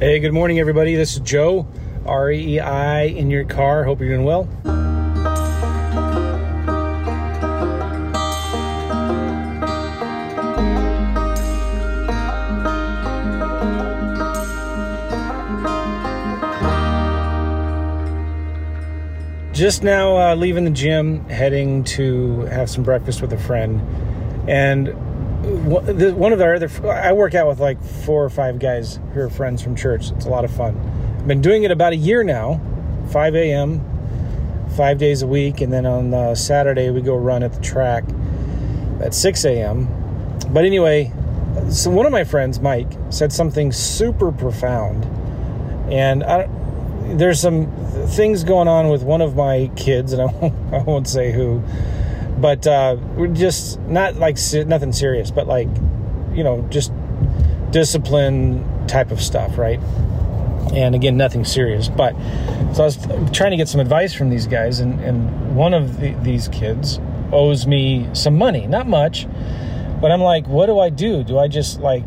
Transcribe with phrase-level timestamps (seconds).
[0.00, 0.94] Hey, good morning, everybody.
[0.94, 1.66] This is Joe,
[2.06, 3.82] R E I, in your car.
[3.82, 4.44] Hope you're doing well.
[19.52, 23.80] Just now uh, leaving the gym, heading to have some breakfast with a friend.
[24.48, 24.94] And
[25.48, 29.30] one of our other I work out with like four or five guys who are
[29.30, 30.10] friends from church.
[30.10, 30.78] It's a lot of fun.
[31.18, 32.60] I've been doing it about a year now,
[33.10, 34.68] 5 a.m.
[34.76, 38.04] five days a week, and then on uh, Saturday we go run at the track
[39.00, 39.86] at 6 a.m.
[40.50, 41.12] But anyway,
[41.70, 45.04] so one of my friends, Mike, said something super profound,
[45.92, 46.48] and I,
[47.16, 47.70] there's some
[48.08, 51.62] things going on with one of my kids, and I won't, I won't say who
[52.40, 55.68] but uh, we're just not like nothing serious, but like
[56.32, 56.92] you know just
[57.70, 59.80] discipline type of stuff, right?
[60.72, 61.88] And again, nothing serious.
[61.88, 62.12] But
[62.74, 62.96] so I was
[63.32, 67.00] trying to get some advice from these guys, and and one of the, these kids
[67.32, 69.26] owes me some money, not much,
[70.00, 71.24] but I'm like, what do I do?
[71.24, 72.04] Do I just like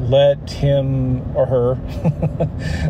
[0.00, 1.72] let him or her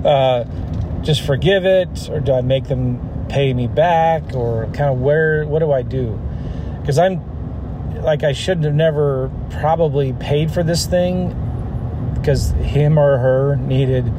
[0.05, 5.01] uh, just forgive it, or do I make them pay me back, or kind of
[5.01, 5.47] where?
[5.47, 6.21] What do I do?
[6.87, 11.35] Because I'm like I should have never probably paid for this thing
[12.15, 14.13] because him or her needed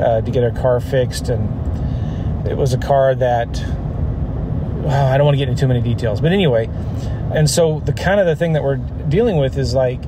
[0.00, 3.48] uh, to get a car fixed and it was a car that
[4.88, 6.68] I don't want to get into too many details but anyway
[7.34, 10.00] and so the kind of the thing that we're dealing with is like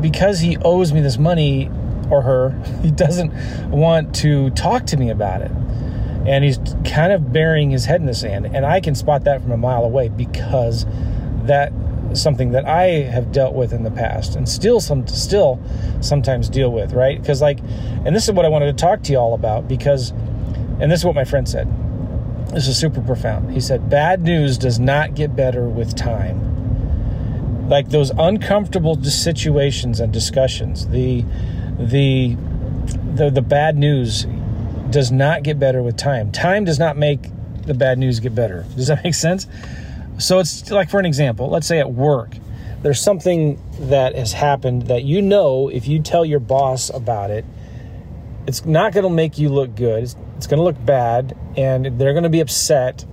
[0.00, 1.70] because he owes me this money
[2.10, 2.50] or her
[2.82, 3.32] he doesn't
[3.70, 5.50] want to talk to me about it.
[6.26, 9.42] And he's kind of burying his head in the sand and I can spot that
[9.42, 10.86] from a mile away because
[11.46, 11.72] that
[12.12, 15.60] something that I have dealt with in the past and still some still
[16.00, 17.20] sometimes deal with, right?
[17.20, 17.60] Because like
[18.04, 20.10] and this is what I wanted to talk to you all about because
[20.80, 21.68] and this is what my friend said.
[22.48, 23.52] This is super profound.
[23.52, 27.68] He said bad news does not get better with time.
[27.68, 31.24] Like those uncomfortable situations and discussions, the
[31.78, 32.36] the
[33.14, 34.26] the the bad news
[34.90, 36.30] does not get better with time.
[36.30, 37.30] Time does not make
[37.62, 38.64] the bad news get better.
[38.76, 39.46] Does that make sense?
[40.18, 42.36] So it's like, for an example, let's say at work,
[42.82, 47.44] there's something that has happened that you know if you tell your boss about it,
[48.46, 50.02] it's not going to make you look good.
[50.02, 53.04] It's, it's going to look bad, and they're going to be upset.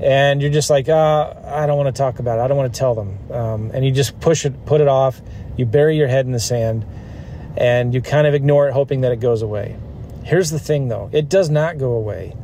[0.00, 2.42] And you're just like, uh, I don't want to talk about it.
[2.42, 3.18] I don't want to tell them.
[3.30, 5.20] Um, and you just push it, put it off.
[5.58, 6.86] You bury your head in the sand,
[7.56, 9.76] and you kind of ignore it, hoping that it goes away.
[10.24, 12.34] Here's the thing, though: it does not go away,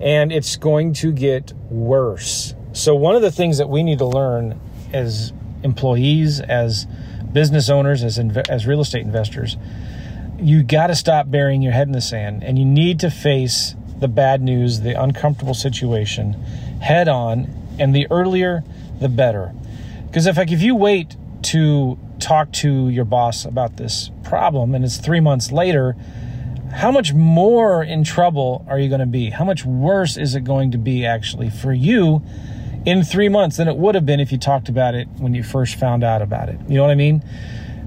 [0.00, 4.06] and it's going to get worse so, one of the things that we need to
[4.06, 4.60] learn
[4.92, 5.32] as
[5.64, 6.86] employees, as
[7.32, 9.56] business owners, as inv- as real estate investors,
[10.38, 13.74] you got to stop burying your head in the sand, and you need to face
[13.98, 16.34] the bad news, the uncomfortable situation,
[16.80, 18.62] head on, and the earlier,
[19.00, 19.52] the better.
[20.06, 24.84] Because if like if you wait to talk to your boss about this problem, and
[24.84, 25.96] it's three months later,
[26.72, 29.30] how much more in trouble are you going to be?
[29.30, 32.22] How much worse is it going to be actually for you?
[32.88, 35.42] In three months than it would have been if you talked about it when you
[35.42, 36.58] first found out about it.
[36.68, 37.22] You know what I mean?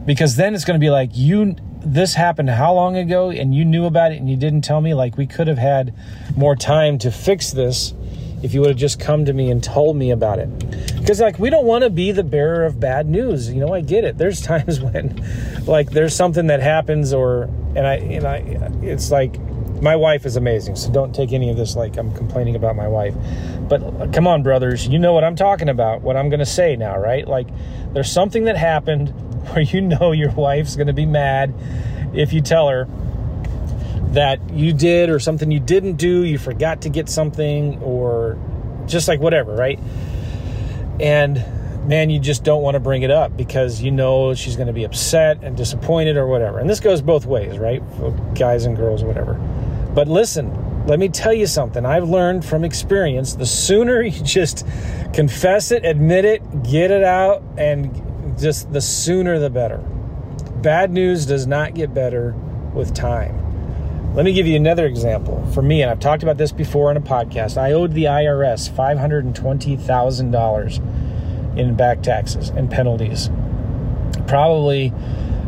[0.06, 3.66] Because then it's going to be like, you, this happened how long ago and you
[3.66, 4.94] knew about it and you didn't tell me?
[4.94, 5.96] Like, we could have had
[6.36, 7.96] more time to fix this
[8.44, 10.60] if you would have just come to me and told me about it.
[11.00, 13.52] Because, like, we don't want to be the bearer of bad news.
[13.52, 14.20] You know, I get it.
[14.20, 15.20] There's times when,
[15.66, 17.46] like, there's something that happens, or,
[17.76, 18.36] and I, and I,
[18.86, 19.36] it's like,
[19.81, 22.88] my wife is amazing, so don't take any of this like I'm complaining about my
[22.88, 23.16] wife.
[23.68, 26.46] But uh, come on, brothers, you know what I'm talking about, what I'm going to
[26.46, 27.28] say now, right?
[27.28, 27.47] Like,
[27.94, 29.09] there's something that happened
[29.52, 31.53] where you know your wife's going to be mad
[32.14, 32.88] if you tell her
[34.12, 38.38] that you did or something you didn't do, you forgot to get something, or
[38.86, 39.80] just like whatever, right?
[41.00, 41.44] And
[41.88, 44.74] man, you just don't want to bring it up because you know she's going to
[44.74, 46.59] be upset and disappointed or whatever.
[46.59, 47.81] And this goes both ways, right?
[48.36, 49.40] Guys and girls, whatever.
[49.93, 51.85] But listen, let me tell you something.
[51.85, 54.66] I've learned from experience the sooner you just
[55.14, 59.78] confess it, admit it, get it out, and just the sooner the better.
[59.78, 62.34] Bad news does not get better
[62.73, 63.38] with time.
[64.16, 65.41] Let me give you another example.
[65.53, 68.70] For me, and I've talked about this before in a podcast, I owed the IRS
[68.70, 73.29] $520,000 in back taxes and penalties.
[74.28, 74.91] Probably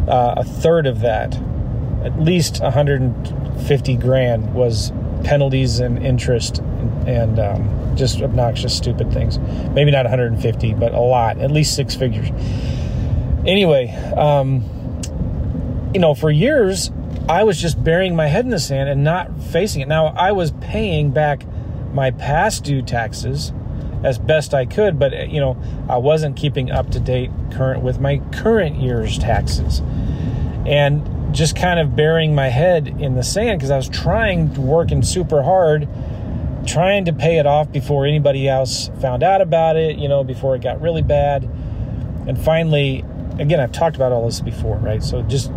[0.07, 1.35] uh, a third of that,
[2.05, 4.91] at least 100 50 grand was
[5.23, 6.59] penalties and interest
[7.05, 9.39] and, um, just obnoxious, stupid things.
[9.73, 12.29] Maybe not 150, but a lot, at least six figures.
[13.45, 14.63] Anyway, um,
[15.93, 16.91] you know, for years,
[17.29, 19.87] I was just burying my head in the sand and not facing it.
[19.87, 21.45] Now, I was paying back
[21.93, 23.53] my past due taxes
[24.03, 25.57] as best I could, but you know,
[25.87, 29.81] I wasn't keeping up to date current with my current year's taxes.
[30.65, 35.01] And just kind of burying my head in the sand because I was trying, working
[35.01, 35.89] super hard,
[36.65, 40.55] trying to pay it off before anybody else found out about it, you know, before
[40.55, 41.43] it got really bad.
[42.27, 43.03] And finally,
[43.39, 45.03] again, I've talked about all this before, right?
[45.03, 45.51] So just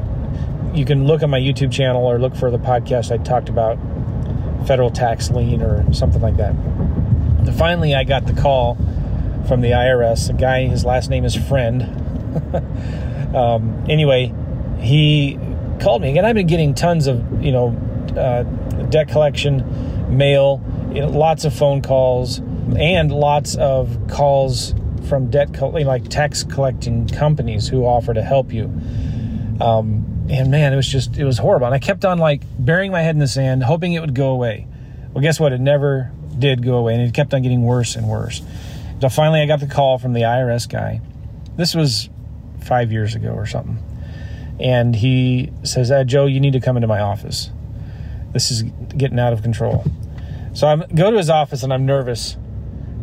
[0.75, 3.79] you can look at my YouTube channel or look for the podcast I talked about
[4.67, 6.55] federal tax lien or something like that.
[6.55, 8.77] And finally, I got the call
[9.47, 10.31] from the IRS.
[10.31, 11.83] A guy, his last name is Friend.
[13.37, 14.35] um, anyway,
[14.81, 15.39] he
[15.81, 16.25] called me again.
[16.25, 17.69] I've been getting tons of you know
[18.17, 18.43] uh,
[18.85, 20.63] debt collection mail,
[20.93, 24.75] you know, lots of phone calls, and lots of calls
[25.09, 28.65] from debt co- like tax collecting companies who offer to help you.
[29.61, 31.67] Um, and man, it was just it was horrible.
[31.67, 34.31] And I kept on like burying my head in the sand, hoping it would go
[34.31, 34.67] away.
[35.13, 35.53] Well, guess what?
[35.53, 38.43] It never did go away, and it kept on getting worse and worse.
[39.01, 41.01] So finally, I got the call from the IRS guy.
[41.57, 42.11] This was
[42.65, 43.79] five years ago or something,
[44.61, 47.51] and he says, uh, "Joe, you need to come into my office.
[48.33, 48.63] This is
[48.97, 49.85] getting out of control."
[50.53, 52.37] So I go to his office, and I'm nervous,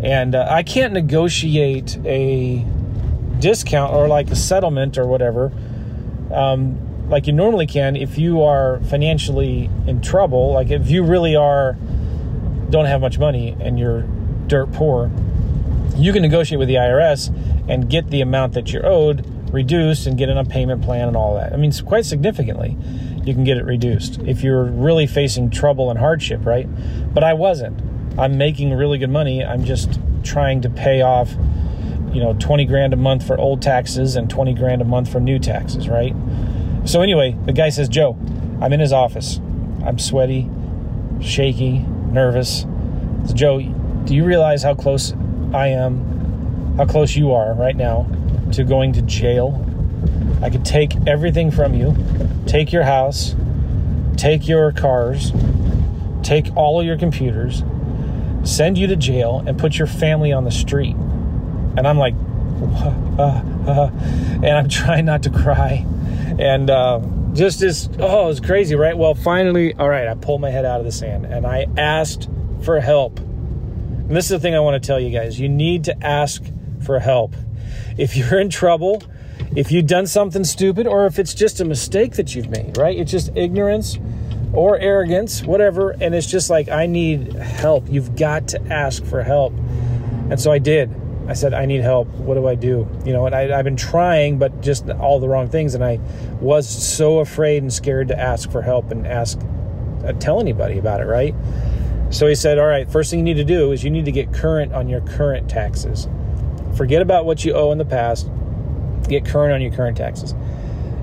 [0.01, 2.65] and uh, I can't negotiate a
[3.39, 5.51] discount or like a settlement or whatever.
[6.31, 11.35] Um, like you normally can if you are financially in trouble like if you really
[11.35, 11.73] are
[12.69, 14.03] don't have much money and you're
[14.47, 15.11] dirt poor
[15.95, 17.29] you can negotiate with the IRS
[17.69, 21.15] and get the amount that you're owed reduced and get in a payment plan and
[21.15, 21.53] all that.
[21.53, 22.75] I mean, it's quite significantly,
[23.23, 26.67] you can get it reduced if you're really facing trouble and hardship, right?
[27.13, 27.79] But I wasn't.
[28.19, 29.45] I'm making really good money.
[29.45, 31.31] I'm just trying to pay off,
[32.11, 35.19] you know, 20 grand a month for old taxes and 20 grand a month for
[35.19, 36.15] new taxes, right?
[36.85, 38.17] So anyway, the guy says, Joe,
[38.59, 39.37] I'm in his office.
[39.85, 40.49] I'm sweaty,
[41.21, 41.79] shaky,
[42.11, 42.65] nervous.
[43.21, 43.61] Says, Joe,
[44.05, 45.13] do you realize how close
[45.53, 48.07] I am, how close you are right now
[48.53, 49.65] to going to jail?
[50.41, 51.95] I could take everything from you,
[52.45, 53.35] take your house,
[54.17, 55.31] take your cars,
[56.21, 57.63] take all of your computers,
[58.43, 60.95] send you to jail, and put your family on the street.
[60.95, 62.13] And I'm like,
[63.23, 65.85] and I'm trying not to cry
[66.39, 66.99] and uh,
[67.33, 68.97] just as oh, it was crazy, right?
[68.97, 72.29] Well, finally, all right, I pulled my head out of the sand and I asked
[72.63, 73.19] for help.
[73.19, 76.43] And this is the thing I want to tell you guys: you need to ask
[76.81, 77.35] for help.
[77.97, 79.03] If you're in trouble,
[79.55, 82.97] if you've done something stupid, or if it's just a mistake that you've made, right?
[82.97, 83.99] It's just ignorance
[84.53, 87.87] or arrogance, whatever, and it's just like I need help.
[87.89, 89.53] You've got to ask for help,
[90.29, 90.93] and so I did.
[91.27, 92.07] I said, I need help.
[92.09, 92.87] What do I do?
[93.05, 95.73] You know, and I, have been trying, but just all the wrong things.
[95.73, 95.99] And I
[96.41, 99.39] was so afraid and scared to ask for help and ask,
[100.03, 101.33] uh, tell anybody about it, right?
[102.09, 104.11] So he said, All right, first thing you need to do is you need to
[104.11, 106.07] get current on your current taxes.
[106.75, 108.29] Forget about what you owe in the past,
[109.07, 110.33] get current on your current taxes.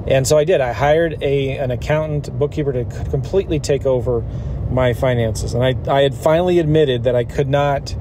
[0.06, 0.60] And so I did.
[0.60, 4.22] I hired a an accountant, bookkeeper to completely take over
[4.70, 5.54] my finances.
[5.54, 7.94] And I, I had finally admitted that I could not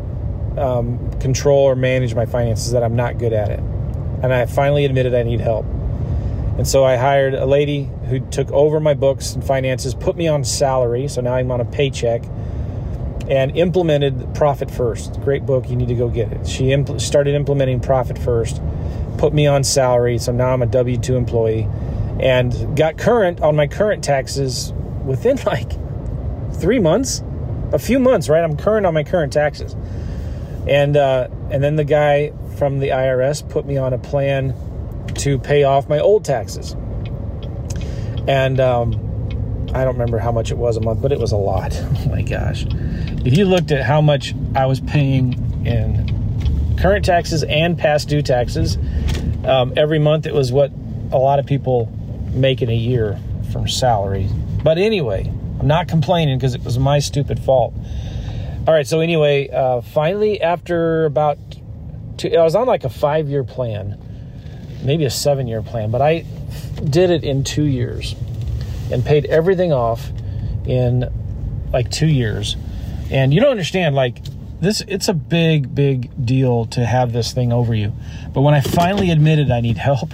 [0.58, 3.60] um, control or manage my finances that I'm not good at it.
[3.60, 5.66] And I finally admitted I need help.
[6.58, 10.28] And so I hired a lady who took over my books and finances, put me
[10.28, 11.08] on salary.
[11.08, 12.24] So now I'm on a paycheck
[13.30, 15.22] and implemented Profit First.
[15.22, 15.70] Great book.
[15.70, 16.48] You need to go get it.
[16.48, 18.62] She impl- started implementing Profit First,
[19.18, 20.18] put me on salary.
[20.18, 21.68] So now I'm a W 2 employee
[22.20, 24.74] and got current on my current taxes
[25.06, 25.72] within like
[26.54, 27.24] three months,
[27.72, 28.44] a few months, right?
[28.44, 29.76] I'm current on my current taxes
[30.70, 34.56] and uh, and then the guy from the IRS put me on a plan
[35.16, 36.76] to pay off my old taxes,
[38.28, 38.94] and um,
[39.74, 41.72] I don't remember how much it was a month, but it was a lot.
[41.82, 42.66] oh my gosh!
[43.26, 48.22] If you looked at how much I was paying in current taxes and past due
[48.22, 48.78] taxes
[49.44, 50.72] um, every month, it was what
[51.12, 51.92] a lot of people
[52.32, 53.20] make in a year
[53.52, 54.30] from salary.
[54.64, 57.74] But anyway, I'm not complaining because it was my stupid fault.
[58.66, 61.38] All right, so anyway, uh, finally, after about
[62.18, 64.00] two, I was on like a five year plan,
[64.84, 66.24] maybe a seven year plan, but I
[66.84, 68.16] did it in two years
[68.92, 70.10] and paid everything off
[70.66, 71.10] in
[71.74, 72.56] like two years.
[73.12, 74.20] And you don't understand, like,
[74.62, 77.94] this it's a big big deal to have this thing over you
[78.34, 80.12] but when i finally admitted i need help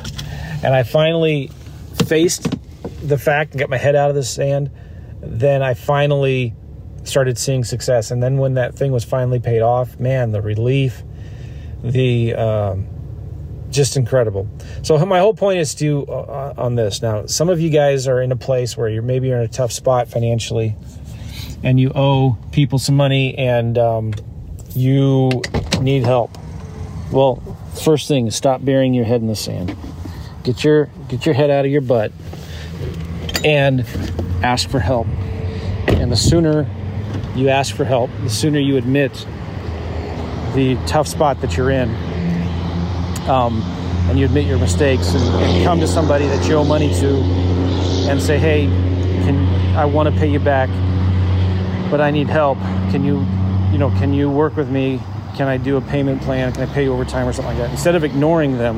[0.64, 1.50] and i finally
[2.06, 2.56] faced
[3.02, 4.70] the fact and got my head out of the sand
[5.20, 6.54] then i finally
[7.08, 8.12] started seeing success.
[8.12, 11.04] And then when that thing was finally paid off, man, the relief,
[11.84, 12.88] the um,
[13.70, 14.50] just incredible.
[14.82, 17.02] So my whole point is to uh, on this.
[17.02, 19.48] Now, some of you guys are in a place where you're maybe you're in a
[19.48, 20.76] tough spot financially,
[21.66, 24.14] and you owe people some money, and um,
[24.76, 25.42] you
[25.82, 26.38] need help.
[27.12, 27.38] Well,
[27.84, 29.76] first thing is stop burying your head in the sand.
[30.44, 32.12] Get your get your head out of your butt
[33.44, 33.82] and
[34.44, 35.08] ask for help.
[35.88, 36.68] And the sooner
[37.36, 39.12] you ask for help, the sooner you admit
[40.54, 41.90] the tough spot that you're in,
[43.28, 43.62] um,
[44.08, 47.08] and you admit your mistakes, and, and come to somebody that you owe money to,
[48.08, 48.68] and say, "Hey,
[49.26, 50.70] can I want to pay you back,
[51.90, 52.58] but I need help.
[52.92, 53.26] Can you,
[53.72, 55.00] you know, can you work with me?
[55.36, 56.52] Can I do a payment plan?
[56.54, 58.78] Can I pay you overtime or something like that?" Instead of ignoring them,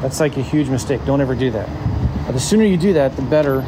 [0.00, 1.04] that's like a huge mistake.
[1.04, 1.68] Don't ever do that.
[2.26, 3.60] But the sooner you do that, the better,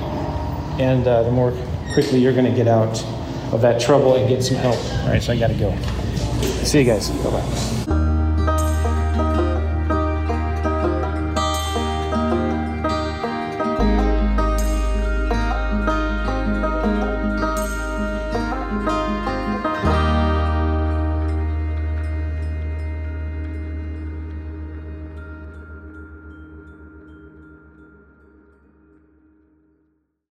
[0.79, 1.53] and uh, the more
[1.93, 3.03] quickly you're going to get out
[3.53, 4.77] of that trouble and get some help.
[5.03, 5.75] All right, so I got to go.
[6.65, 7.11] See you guys.
[7.11, 7.84] Bye bye.